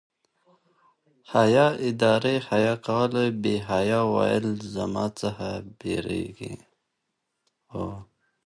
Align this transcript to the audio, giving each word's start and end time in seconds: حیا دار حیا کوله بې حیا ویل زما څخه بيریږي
حیا 1.33 1.67
دار 2.01 2.23
حیا 2.49 2.73
کوله 2.87 3.23
بې 3.41 3.55
حیا 3.69 3.99
ویل 4.13 4.47
زما 4.73 5.05
څخه 5.21 5.47
بيریږي 5.79 6.53